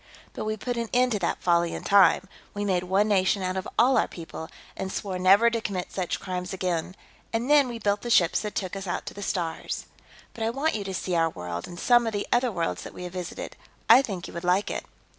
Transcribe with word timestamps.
But 0.33 0.45
we 0.45 0.57
put 0.57 0.77
an 0.77 0.89
end 0.93 1.11
to 1.11 1.19
that 1.19 1.43
folly 1.43 1.75
in 1.75 1.83
time; 1.83 2.27
we 2.55 2.65
made 2.65 2.85
one 2.85 3.07
nation 3.07 3.43
out 3.43 3.55
of 3.55 3.67
all 3.77 3.99
our 3.99 4.07
people, 4.07 4.49
and 4.75 4.91
swore 4.91 5.19
never 5.19 5.51
to 5.51 5.61
commit 5.61 5.91
such 5.91 6.19
crimes 6.19 6.53
again, 6.53 6.95
and 7.31 7.51
then 7.51 7.67
we 7.67 7.77
built 7.77 8.01
the 8.01 8.09
ships 8.09 8.39
that 8.39 8.55
took 8.55 8.75
us 8.75 8.87
out 8.87 9.05
to 9.05 9.13
the 9.13 9.21
stars. 9.21 9.85
But 10.33 10.43
I 10.43 10.49
want 10.49 10.73
you 10.73 10.83
to 10.85 10.93
see 10.95 11.13
our 11.15 11.29
world, 11.29 11.67
and 11.67 11.79
some 11.79 12.07
of 12.07 12.13
the 12.13 12.25
other 12.33 12.51
worlds 12.51 12.81
that 12.81 12.95
we 12.95 13.03
have 13.03 13.13
visited, 13.13 13.55
I 13.87 14.01
think 14.01 14.27
you 14.27 14.33
would 14.33 14.43
like 14.43 14.71
it." 14.71 14.85